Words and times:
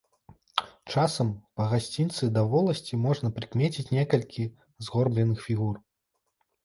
Часам 0.93 1.27
па 1.59 1.67
гасцінцы 1.73 2.29
да 2.37 2.41
воласці 2.53 2.99
можна 3.05 3.27
прыкмеціць 3.37 3.89
некалькі 3.99 4.43
згорбленых 4.89 5.39
фігур. 5.51 5.75